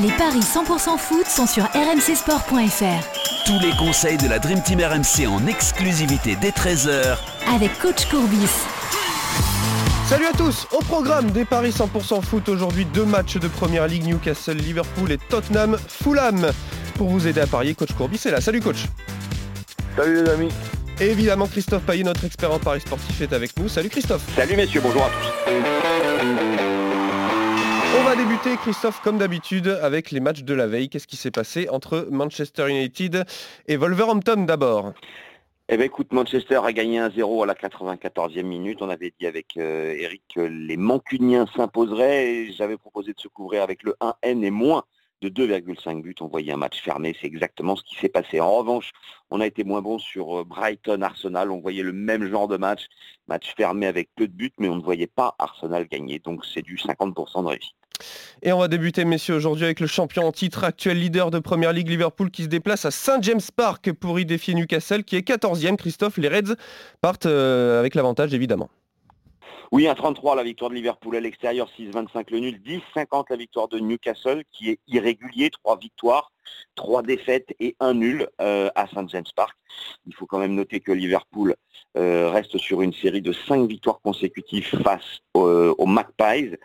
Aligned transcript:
Les 0.00 0.12
paris 0.12 0.38
100% 0.38 0.96
foot 0.96 1.26
sont 1.26 1.48
sur 1.48 1.64
rmcsport.fr. 1.64 3.44
Tous 3.46 3.58
les 3.60 3.72
conseils 3.76 4.16
de 4.16 4.28
la 4.28 4.38
Dream 4.38 4.62
Team 4.62 4.78
RMC 4.80 5.26
en 5.26 5.44
exclusivité 5.48 6.36
dès 6.40 6.50
13h 6.50 7.18
avec 7.52 7.76
coach 7.80 8.06
Courbis. 8.06 8.48
Salut 10.06 10.26
à 10.26 10.36
tous 10.36 10.68
Au 10.70 10.78
programme 10.84 11.32
des 11.32 11.44
Paris 11.44 11.70
100% 11.76 12.22
foot 12.22 12.48
aujourd'hui, 12.48 12.84
deux 12.84 13.04
matchs 13.04 13.38
de 13.38 13.48
Première 13.48 13.88
Ligue, 13.88 14.06
Newcastle, 14.06 14.56
Liverpool 14.58 15.10
et 15.10 15.18
Tottenham, 15.18 15.76
Fulham. 15.88 16.48
Pour 16.94 17.08
vous 17.08 17.26
aider 17.26 17.40
à 17.40 17.48
parier, 17.48 17.74
coach 17.74 17.92
Courbis 17.92 18.20
est 18.24 18.30
là. 18.30 18.40
Salut 18.40 18.60
coach 18.60 18.84
Salut 19.96 20.22
les 20.22 20.30
amis 20.30 20.48
Et 21.00 21.10
évidemment 21.10 21.48
Christophe 21.48 21.82
Payet, 21.82 22.04
notre 22.04 22.24
expert 22.24 22.52
en 22.52 22.60
Paris 22.60 22.82
sportif, 22.82 23.20
est 23.20 23.32
avec 23.32 23.58
nous. 23.58 23.68
Salut 23.68 23.88
Christophe 23.88 24.22
Salut 24.36 24.54
messieurs, 24.54 24.80
bonjour 24.80 25.02
à 25.02 25.08
tous 25.08 26.67
On 27.98 28.04
va 28.04 28.14
débuter, 28.14 28.56
Christophe, 28.58 29.00
comme 29.02 29.18
d'habitude, 29.18 29.66
avec 29.82 30.12
les 30.12 30.20
matchs 30.20 30.44
de 30.44 30.54
la 30.54 30.68
veille. 30.68 30.88
Qu'est-ce 30.88 31.08
qui 31.08 31.16
s'est 31.16 31.32
passé 31.32 31.68
entre 31.68 32.06
Manchester 32.12 32.68
United 32.68 33.24
et 33.66 33.76
Wolverhampton 33.76 34.44
d'abord? 34.44 34.92
Eh 35.68 35.76
bien 35.76 35.86
écoute, 35.86 36.12
Manchester 36.12 36.60
a 36.62 36.72
gagné 36.72 37.00
1-0 37.00 37.42
à 37.42 37.46
la 37.46 37.54
94e 37.54 38.42
minute. 38.44 38.82
On 38.82 38.88
avait 38.88 39.12
dit 39.18 39.26
avec 39.26 39.56
euh, 39.56 39.96
Eric 39.98 40.22
que 40.32 40.40
les 40.40 40.76
Mancuniens 40.76 41.46
s'imposeraient. 41.56 42.52
J'avais 42.56 42.76
proposé 42.76 43.14
de 43.14 43.20
se 43.20 43.26
couvrir 43.26 43.64
avec 43.64 43.82
le 43.82 43.96
1N 44.00 44.44
et 44.44 44.50
moins 44.50 44.84
de 45.20 45.28
2,5 45.28 46.00
buts. 46.00 46.14
On 46.20 46.28
voyait 46.28 46.52
un 46.52 46.56
match 46.56 46.80
fermé. 46.80 47.16
C'est 47.20 47.26
exactement 47.26 47.74
ce 47.74 47.82
qui 47.82 47.96
s'est 47.96 48.08
passé. 48.08 48.40
En 48.40 48.58
revanche, 48.58 48.92
on 49.30 49.40
a 49.40 49.46
été 49.46 49.64
moins 49.64 49.82
bon 49.82 49.98
sur 49.98 50.40
euh, 50.40 50.44
Brighton 50.44 51.02
Arsenal. 51.02 51.50
On 51.50 51.60
voyait 51.60 51.82
le 51.82 51.92
même 51.92 52.30
genre 52.30 52.46
de 52.46 52.58
match. 52.58 52.86
Match 53.26 53.54
fermé 53.56 53.86
avec 53.86 54.08
peu 54.14 54.28
de 54.28 54.32
buts, 54.32 54.52
mais 54.58 54.68
on 54.68 54.76
ne 54.76 54.82
voyait 54.82 55.08
pas 55.08 55.34
Arsenal 55.40 55.88
gagner. 55.88 56.20
Donc 56.20 56.46
c'est 56.46 56.62
du 56.62 56.76
50% 56.76 57.42
de 57.42 57.48
réussite. 57.48 57.77
Et 58.42 58.52
on 58.52 58.58
va 58.58 58.68
débuter, 58.68 59.04
messieurs, 59.04 59.34
aujourd'hui 59.34 59.64
avec 59.64 59.80
le 59.80 59.86
champion 59.86 60.26
en 60.26 60.32
titre, 60.32 60.64
actuel 60.64 60.98
leader 60.98 61.30
de 61.30 61.38
Première 61.38 61.72
Ligue 61.72 61.88
Liverpool 61.88 62.30
qui 62.30 62.44
se 62.44 62.48
déplace 62.48 62.84
à 62.84 62.90
St 62.90 63.22
James 63.22 63.40
Park 63.56 63.92
pour 63.92 64.18
y 64.20 64.24
défier 64.24 64.54
Newcastle 64.54 65.04
qui 65.04 65.16
est 65.16 65.26
14e. 65.26 65.76
Christophe, 65.76 66.16
les 66.18 66.28
Reds 66.28 66.54
partent 67.00 67.26
euh, 67.26 67.80
avec 67.80 67.94
l'avantage 67.94 68.34
évidemment. 68.34 68.68
Oui, 69.70 69.84
1,33 69.84 70.34
la 70.34 70.42
victoire 70.42 70.70
de 70.70 70.76
Liverpool 70.76 71.14
à 71.16 71.20
l'extérieur, 71.20 71.68
6,25 71.78 72.30
le 72.30 72.38
nul, 72.38 72.60
10,50 72.64 73.26
la 73.28 73.36
victoire 73.36 73.68
de 73.68 73.78
Newcastle 73.78 74.44
qui 74.50 74.70
est 74.70 74.78
irrégulier, 74.88 75.50
3 75.50 75.76
victoires, 75.78 76.32
3 76.78 77.02
défaites 77.02 77.54
et 77.60 77.76
1 77.80 77.94
nul 77.94 78.28
euh, 78.40 78.70
à 78.74 78.86
St 78.86 79.08
James 79.08 79.24
Park. 79.34 79.56
Il 80.06 80.14
faut 80.14 80.26
quand 80.26 80.38
même 80.38 80.54
noter 80.54 80.80
que 80.80 80.92
Liverpool 80.92 81.56
euh, 81.96 82.30
reste 82.30 82.56
sur 82.58 82.82
une 82.82 82.92
série 82.92 83.20
de 83.20 83.32
5 83.32 83.68
victoires 83.68 84.00
consécutives 84.00 84.68
face 84.82 85.20
aux 85.34 85.86
Magpies. 85.86 86.56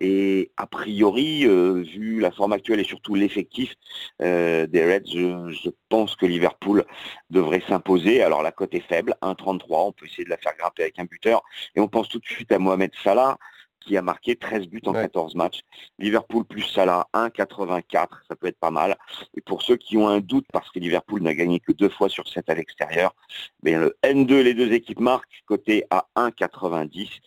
Et 0.00 0.52
a 0.56 0.66
priori, 0.66 1.44
euh, 1.44 1.82
vu 1.82 2.20
la 2.20 2.30
forme 2.30 2.52
actuelle 2.52 2.80
et 2.80 2.84
surtout 2.84 3.14
l'effectif 3.14 3.74
des 4.20 4.66
Reds, 4.74 5.10
je, 5.12 5.58
je, 5.64 5.70
pense 5.88 6.16
que 6.16 6.26
Liverpool 6.26 6.84
devrait 7.30 7.62
s'imposer. 7.68 8.22
Alors 8.22 8.42
la 8.42 8.52
cote 8.52 8.74
est 8.74 8.80
faible, 8.88 9.14
1,33, 9.22 9.88
on 9.88 9.92
peut 9.92 10.06
essayer 10.06 10.24
de 10.24 10.30
la 10.30 10.38
faire 10.38 10.56
grimper 10.56 10.82
avec 10.82 10.98
un 10.98 11.04
buteur. 11.04 11.42
Et 11.74 11.80
on 11.80 11.88
pense 11.88 12.08
tout 12.08 12.18
de 12.18 12.26
suite 12.26 12.50
à 12.52 12.58
Mohamed 12.58 12.92
Salah 13.04 13.38
qui 13.82 13.96
a 13.96 14.02
marqué 14.02 14.36
13 14.36 14.68
buts 14.68 14.82
en 14.86 14.92
14 14.92 15.34
matchs. 15.34 15.60
Liverpool 15.98 16.44
plus 16.44 16.62
Salah, 16.62 17.08
1,84, 17.14 18.08
ça 18.28 18.36
peut 18.36 18.46
être 18.46 18.58
pas 18.58 18.70
mal. 18.70 18.96
Et 19.36 19.40
pour 19.40 19.62
ceux 19.62 19.76
qui 19.76 19.96
ont 19.96 20.08
un 20.08 20.20
doute, 20.20 20.46
parce 20.52 20.70
que 20.70 20.78
Liverpool 20.78 21.22
n'a 21.22 21.34
gagné 21.34 21.60
que 21.60 21.72
deux 21.72 21.88
fois 21.88 22.08
sur 22.08 22.28
7 22.28 22.48
à 22.48 22.54
l'extérieur, 22.54 23.14
le 23.62 23.96
N2, 24.02 24.42
les 24.42 24.54
deux 24.54 24.72
équipes 24.72 25.00
marquent, 25.00 25.42
côté 25.46 25.84
à 25.90 26.06
1,90. 26.16 27.20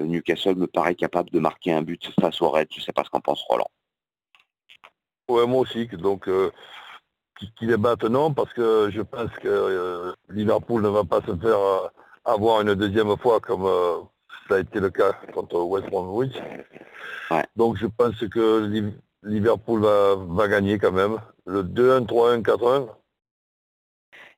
Newcastle 0.00 0.54
me 0.54 0.66
paraît 0.66 0.94
capable 0.94 1.30
de 1.30 1.40
marquer 1.40 1.72
un 1.72 1.82
but 1.82 2.12
face 2.20 2.40
au 2.40 2.50
Red. 2.50 2.68
Je 2.70 2.78
ne 2.78 2.84
sais 2.84 2.92
pas 2.92 3.04
ce 3.04 3.10
qu'en 3.10 3.20
pense 3.20 3.42
Roland. 3.48 3.70
Ouais, 5.28 5.46
moi 5.46 5.60
aussi. 5.60 5.86
Donc, 5.88 6.28
euh, 6.28 6.50
qu'il 7.58 7.70
est 7.70 8.08
non, 8.08 8.32
parce 8.32 8.52
que 8.52 8.90
je 8.90 9.02
pense 9.02 9.30
que 9.40 9.48
euh, 9.48 10.12
Liverpool 10.28 10.82
ne 10.82 10.88
va 10.88 11.04
pas 11.04 11.20
se 11.20 11.36
faire 11.36 11.58
euh, 11.58 11.88
avoir 12.24 12.62
une 12.62 12.74
deuxième 12.74 13.16
fois 13.18 13.40
comme 13.40 13.66
ça 14.48 14.56
a 14.56 14.58
été 14.60 14.80
le 14.80 14.90
cas 14.90 15.12
contre 15.32 15.60
West 15.60 15.88
Bromwich. 15.90 16.34
Donc 17.56 17.76
je 17.76 17.86
pense 17.86 18.18
que 18.28 18.88
Liverpool 19.22 19.82
va, 19.82 20.48
gagner 20.48 20.78
quand 20.78 20.92
même. 20.92 21.18
Le 21.46 21.62
2-1, 21.62 22.06
3-1, 22.06 22.42
4-1. 22.42 22.88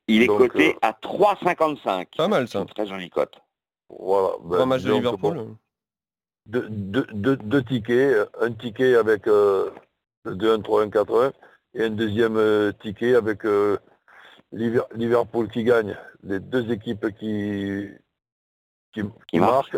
Il 0.07 0.23
est 0.23 0.27
coté 0.27 0.77
à 0.81 0.91
3,55. 0.91 2.17
Pas 2.17 2.27
mal 2.27 2.47
ça. 2.47 2.65
Très 2.65 2.85
jolie 2.85 3.09
cote. 3.09 3.39
Voilà. 3.89 4.35
Ben, 4.43 4.65
match 4.65 4.83
de 4.83 4.93
Liverpool. 4.93 5.55
deux, 6.45 7.63
tickets. 7.63 8.29
Un 8.39 8.51
ticket 8.51 8.95
avec 8.95 9.27
euh, 9.27 9.71
le 10.25 10.35
2-1, 10.35 10.61
3-1, 10.61 10.89
4-1 10.89 11.31
et 11.73 11.83
un 11.85 11.89
deuxième 11.89 12.35
euh, 12.37 12.71
ticket 12.81 13.15
avec 13.15 13.45
euh, 13.45 13.77
Liverpool 14.51 15.49
qui 15.49 15.63
gagne. 15.63 15.97
Les 16.23 16.39
deux 16.39 16.71
équipes 16.71 17.07
qui, 17.17 17.87
qui, 18.93 19.39
marquent 19.39 19.77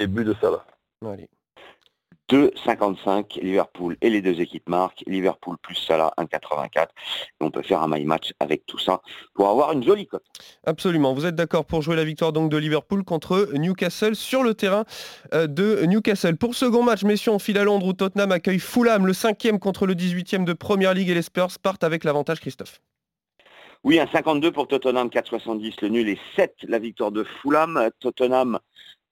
et 0.00 0.06
but 0.06 0.24
de 0.24 0.34
Salah. 0.40 0.64
Allez. 1.04 1.28
2,55 2.30 3.40
Liverpool 3.40 3.96
et 4.00 4.08
les 4.08 4.22
deux 4.22 4.40
équipes 4.40 4.68
marquent. 4.68 5.02
Liverpool 5.06 5.56
plus 5.62 5.74
Salah 5.74 6.12
1,84. 6.16 6.86
On 7.40 7.50
peut 7.50 7.62
faire 7.62 7.82
un 7.82 7.88
my 7.88 8.04
match 8.04 8.32
avec 8.38 8.64
tout 8.66 8.78
ça 8.78 9.02
pour 9.34 9.48
avoir 9.48 9.72
une 9.72 9.82
jolie 9.82 10.06
cote. 10.06 10.24
Absolument. 10.64 11.12
Vous 11.12 11.26
êtes 11.26 11.34
d'accord 11.34 11.64
pour 11.64 11.82
jouer 11.82 11.96
la 11.96 12.04
victoire 12.04 12.32
donc 12.32 12.48
de 12.50 12.56
Liverpool 12.56 13.02
contre 13.02 13.50
Newcastle 13.54 14.14
sur 14.14 14.44
le 14.44 14.54
terrain 14.54 14.84
euh, 15.34 15.48
de 15.48 15.84
Newcastle. 15.86 16.36
Pour 16.36 16.54
second 16.54 16.84
match, 16.84 17.02
messieurs, 17.02 17.32
on 17.32 17.40
file 17.40 17.58
à 17.58 17.64
Londres 17.64 17.86
où 17.86 17.92
Tottenham 17.92 18.30
accueille 18.30 18.60
Fulham, 18.60 19.06
le 19.06 19.12
cinquième 19.12 19.58
contre 19.58 19.86
le 19.86 19.94
18e 19.94 20.44
de 20.44 20.52
Première 20.52 20.94
Ligue 20.94 21.10
et 21.10 21.14
les 21.14 21.22
Spurs 21.22 21.58
partent 21.60 21.82
avec 21.82 22.04
l'avantage 22.04 22.38
Christophe. 22.38 22.80
Oui, 23.82 23.98
un 23.98 24.06
52 24.06 24.52
pour 24.52 24.68
Tottenham, 24.68 25.08
4,70 25.08 25.78
le 25.82 25.88
nul 25.88 26.08
et 26.08 26.18
7 26.36 26.54
la 26.68 26.78
victoire 26.78 27.10
de 27.10 27.24
Fulham. 27.24 27.88
Tottenham 27.98 28.60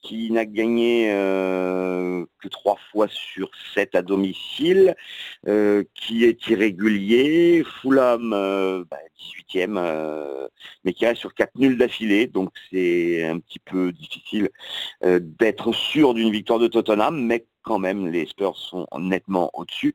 qui 0.03 0.31
n'a 0.31 0.45
gagné 0.45 1.11
euh, 1.13 2.25
que 2.41 2.49
trois 2.49 2.77
fois 2.91 3.09
sur 3.09 3.51
sept 3.75 3.95
à 3.95 4.03
domicile, 4.03 4.95
euh, 5.47 5.85
qui 5.95 6.25
est 6.25 6.47
irrégulier. 6.49 7.65
Fulham, 7.81 8.31
18e, 9.19 9.77
euh, 9.77 10.49
mais 10.85 10.93
qui 10.93 11.07
reste 11.07 11.21
sur 11.21 11.35
quatre 11.35 11.57
nuls 11.57 11.77
d'affilée, 11.77 12.27
donc 12.27 12.51
c'est 12.71 13.25
un 13.25 13.39
petit 13.41 13.59
peu 13.59 13.93
difficile 13.93 14.51
d'être 15.03 15.73
sûr 15.73 16.15
d'une 16.15 16.31
victoire 16.31 16.59
de 16.59 16.69
Tottenham, 16.69 17.25
mais 17.25 17.47
quand 17.63 17.79
même, 17.79 18.09
les 18.09 18.27
Spurs 18.27 18.57
sont 18.57 18.87
nettement 18.99 19.51
au-dessus. 19.55 19.95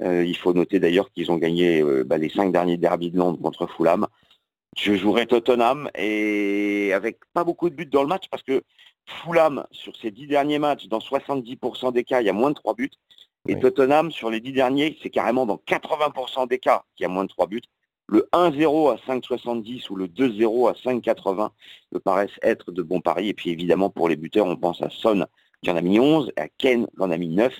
il 0.00 0.36
faut 0.36 0.52
noter 0.52 0.80
d'ailleurs 0.80 1.10
qu'ils 1.12 1.30
ont 1.30 1.36
gagné 1.36 1.82
bah, 2.04 2.18
les 2.18 2.28
cinq 2.28 2.52
derniers 2.52 2.76
derbys 2.78 3.10
de 3.10 3.18
Londres 3.18 3.38
contre 3.40 3.66
Fulham. 3.66 4.06
Je 4.76 4.94
jouerai 4.94 5.26
Tottenham 5.26 5.90
et 5.94 6.92
avec 6.94 7.18
pas 7.34 7.44
beaucoup 7.44 7.68
de 7.68 7.74
buts 7.74 7.86
dans 7.86 8.02
le 8.02 8.08
match 8.08 8.24
parce 8.30 8.42
que 8.42 8.62
Fulham, 9.06 9.66
sur 9.70 9.96
ses 9.96 10.10
dix 10.10 10.26
derniers 10.26 10.58
matchs, 10.58 10.86
dans 10.86 10.98
70% 10.98 11.92
des 11.92 12.04
cas, 12.04 12.20
il 12.20 12.26
y 12.26 12.30
a 12.30 12.32
moins 12.32 12.50
de 12.50 12.54
trois 12.54 12.74
buts. 12.74 12.90
Et 13.48 13.58
Tottenham, 13.58 14.12
sur 14.12 14.30
les 14.30 14.40
dix 14.40 14.52
derniers, 14.52 14.96
c'est 15.02 15.10
carrément 15.10 15.46
dans 15.46 15.56
80% 15.56 16.46
des 16.48 16.58
cas 16.58 16.84
qu'il 16.94 17.04
y 17.04 17.06
a 17.06 17.08
moins 17.08 17.24
de 17.24 17.28
trois 17.28 17.48
buts. 17.48 17.62
Le 18.06 18.28
1-0 18.32 18.92
à 18.92 18.96
5,70 18.96 19.90
ou 19.90 19.96
le 19.96 20.06
2-0 20.06 20.68
à 20.68 20.72
5,80 20.74 21.50
me 21.92 21.98
paraissent 21.98 22.38
être 22.42 22.70
de 22.70 22.82
bons 22.82 23.00
paris. 23.00 23.28
Et 23.28 23.34
puis 23.34 23.50
évidemment, 23.50 23.90
pour 23.90 24.08
les 24.08 24.16
buteurs, 24.16 24.46
on 24.46 24.56
pense 24.56 24.82
à 24.82 24.90
Son 24.90 25.26
qui 25.62 25.70
en 25.70 25.76
a 25.76 25.80
mis 25.80 25.98
11, 25.98 26.32
à 26.36 26.48
Ken 26.48 26.86
qui 26.86 27.02
en 27.02 27.10
a 27.10 27.16
mis 27.16 27.28
9. 27.28 27.52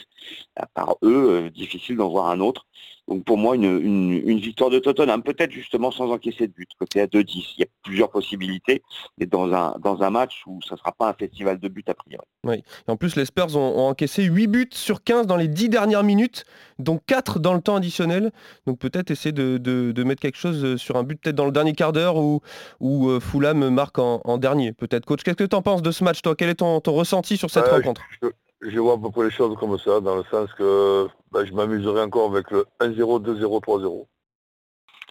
À 0.56 0.66
part 0.66 0.96
eux, 1.02 1.44
euh, 1.46 1.50
difficile 1.50 1.96
d'en 1.96 2.08
voir 2.08 2.26
un 2.26 2.40
autre. 2.40 2.66
Donc 3.08 3.24
pour 3.24 3.36
moi, 3.36 3.56
une, 3.56 4.38
victoire 4.38 4.70
de 4.70 4.78
Tottenham, 4.78 5.22
peut-être 5.22 5.50
justement 5.50 5.90
sans 5.90 6.10
encaisser 6.10 6.46
de 6.46 6.52
but, 6.52 6.68
côté 6.78 7.00
à 7.00 7.06
2-10. 7.06 7.54
Il 7.56 7.60
y 7.60 7.62
a 7.64 7.66
plusieurs 7.82 8.10
possibilités, 8.10 8.82
mais 9.18 9.26
dans 9.26 9.52
un, 9.52 9.76
dans 9.80 10.02
un 10.02 10.10
match 10.10 10.42
où 10.46 10.60
ça 10.62 10.74
ne 10.74 10.78
sera 10.78 10.92
pas 10.92 11.08
un 11.08 11.12
festival 11.12 11.58
de 11.58 11.68
buts 11.68 11.84
a 11.88 11.94
priori. 11.94 12.24
Oui, 12.44 12.56
et 12.56 12.90
en 12.90 12.96
plus 12.96 13.16
les 13.16 13.24
Spurs 13.24 13.56
ont, 13.56 13.88
encaissé 13.88 14.22
8 14.22 14.46
buts 14.46 14.68
sur 14.72 15.02
15 15.02 15.26
dans 15.26 15.36
les 15.36 15.48
10 15.48 15.68
dernières 15.68 16.04
minutes, 16.04 16.44
dont 16.78 16.98
4 17.06 17.40
dans 17.40 17.54
le 17.54 17.60
temps 17.60 17.76
additionnel. 17.76 18.30
Donc 18.66 18.78
peut-être 18.78 19.10
essayer 19.10 19.32
de, 19.32 20.02
mettre 20.04 20.20
quelque 20.20 20.38
chose 20.38 20.76
sur 20.76 20.96
un 20.96 21.02
but 21.02 21.20
peut-être 21.20 21.36
dans 21.36 21.46
le 21.46 21.52
dernier 21.52 21.72
quart 21.72 21.92
d'heure 21.92 22.16
où, 22.16 22.40
où 22.80 23.08
euh, 23.08 23.20
Fulham 23.20 23.68
marque 23.70 23.98
en, 23.98 24.38
dernier. 24.38 24.72
Peut-être 24.72 25.04
coach, 25.06 25.22
qu'est-ce 25.22 25.36
que 25.36 25.44
tu 25.44 25.56
en 25.56 25.62
penses 25.62 25.82
de 25.82 25.90
ce 25.90 26.04
match 26.04 26.22
toi? 26.22 26.34
Quel 26.36 26.48
est 26.48 26.56
ton, 26.56 26.80
ressenti 26.86 27.36
sur 27.36 27.50
cette 27.50 27.68
rencontre? 27.68 28.02
je 28.22 28.28
vois 28.70 28.94
à 28.94 28.98
peu 28.98 29.10
près 29.10 29.24
les 29.24 29.30
choses 29.30 29.56
comme 29.58 29.78
ça, 29.78 30.00
dans 30.00 30.16
le 30.16 30.24
sens 30.30 30.52
que 30.54 31.08
ben, 31.30 31.44
je 31.44 31.52
m'amuserai 31.52 32.02
encore 32.02 32.30
avec 32.30 32.50
le 32.50 32.64
1-0, 32.80 33.22
2-0, 33.22 33.62
3-0. 33.62 34.06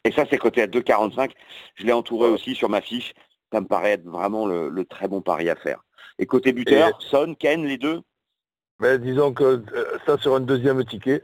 Et 0.04 0.12
ça, 0.12 0.26
c'est 0.30 0.38
côté 0.38 0.62
à 0.62 0.68
2,45. 0.68 1.32
Je 1.76 1.86
l'ai 1.86 1.94
entouré 1.94 2.30
aussi 2.30 2.56
sur 2.56 2.70
ma 2.70 2.82
fiche. 2.82 3.14
Ça 3.52 3.62
me 3.62 3.68
paraît 3.68 3.92
être 3.92 4.06
vraiment 4.06 4.48
le, 4.48 4.84
très 4.86 5.08
bon 5.08 5.22
pari 5.22 5.50
à 5.50 5.56
faire. 5.56 5.84
Et 6.18 6.26
côté 6.26 6.54
buteur, 6.54 7.00
Son, 7.02 7.36
Ken, 7.36 7.66
les 7.66 7.78
deux? 7.78 8.02
Mais 8.80 8.98
ben, 8.98 9.04
Disons 9.04 9.34
que 9.34 9.44
euh, 9.44 9.98
ça 10.06 10.18
sur 10.18 10.36
un 10.36 10.40
deuxième 10.40 10.84
ticket, 10.86 11.24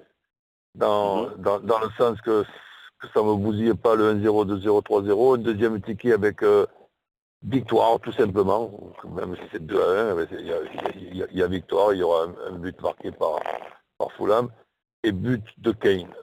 dans, 0.75 1.27
mhm. 1.27 1.41
dans, 1.63 1.79
le 1.79 1.89
sens 1.97 2.19
que, 2.21 2.43
ça 3.13 3.21
ne 3.21 3.27
me 3.27 3.35
bousille 3.35 3.73
pas 3.73 3.95
le 3.95 4.13
1-0, 4.15 4.61
2-0, 4.61 4.83
3-0. 4.83 5.35
Un 5.35 5.37
deuxième 5.37 5.81
ticket 5.81 6.13
avec 6.13 6.43
euh, 6.43 6.65
Victoire, 7.43 7.99
tout 7.99 8.11
simplement. 8.11 8.71
Même 9.15 9.35
si 9.35 9.41
c'est 9.51 9.65
2 9.65 9.79
à 9.79 10.11
1, 10.13 10.27
il 10.95 11.27
y, 11.31 11.43
a 11.43 11.47
victoire, 11.47 11.93
il 11.93 11.99
y 11.99 12.03
aura 12.03 12.25
un, 12.49 12.57
but 12.57 12.81
marqué 12.81 13.11
par, 13.11 13.39
par 13.97 14.11
Fulham. 14.13 14.49
Et 15.03 15.11
but 15.11 15.43
de 15.59 15.71
Kane. 15.71 16.13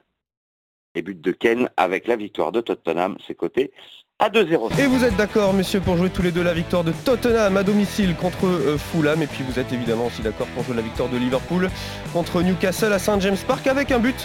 et 0.95 1.03
but 1.03 1.21
de 1.21 1.33
Ken 1.33 1.71
avec 1.77 2.09
la 2.09 2.17
victoire 2.17 2.53
de 2.53 2.61
Tottenham, 2.61 3.17
c'est 3.27 3.35
coté 3.35 3.73
à 4.19 4.29
2-0. 4.29 4.79
Et 4.81 4.87
vous 4.87 5.05
êtes 5.05 5.17
d'accord, 5.17 5.53
messieurs, 5.55 5.81
pour 5.81 5.97
jouer 5.97 6.11
tous 6.11 6.23
les 6.23 6.33
deux 6.33 6.43
la 6.43 6.55
victoire 6.55 6.85
de 6.85 6.93
Tottenham 7.05 7.57
à 7.57 7.63
domicile 7.63 8.15
contre 8.17 8.47
euh, 8.47 8.79
Fulham. 8.79 9.23
Et 9.23 9.27
puis 9.27 9.45
vous 9.45 9.59
êtes 9.59 9.73
évidemment 9.73 10.07
aussi 10.07 10.23
d'accord 10.23 10.47
pour 10.49 10.65
jouer 10.65 10.77
la 10.77 10.83
victoire 10.83 11.09
de 11.09 11.17
Liverpool 11.17 11.69
contre 12.13 12.43
Newcastle 12.43 12.93
à 12.93 12.99
St 12.99 13.21
James 13.21 13.37
Park 13.47 13.67
avec 13.67 13.91
un 13.91 13.99
but 13.99 14.17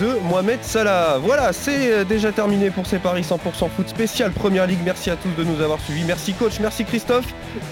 de 0.00 0.18
Mohamed 0.28 0.62
Salah. 0.62 1.18
Voilà, 1.20 1.52
c'est 1.52 1.92
euh, 1.92 2.04
déjà 2.04 2.32
terminé 2.32 2.70
pour 2.70 2.86
ces 2.86 2.98
paris 2.98 3.22
100% 3.22 3.68
foot 3.74 3.88
spécial 3.88 4.32
Première 4.32 4.66
Ligue. 4.66 4.80
Merci 4.84 5.10
à 5.10 5.16
tous 5.16 5.30
de 5.36 5.44
nous 5.44 5.60
avoir 5.62 5.80
suivis. 5.80 6.04
Merci 6.04 6.32
coach, 6.34 6.60
merci 6.60 6.84
Christophe. 6.84 7.26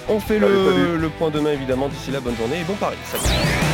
On 0.09 0.21
fait 0.21 0.39
le, 0.39 0.97
le 0.97 1.09
point 1.09 1.31
demain 1.31 1.53
évidemment. 1.53 1.89
D'ici 1.89 2.11
là, 2.11 2.21
bonne 2.21 2.37
journée 2.37 2.61
et 2.61 2.65
bon 2.65 2.75
pari. 2.75 2.97
Salut. 3.11 3.74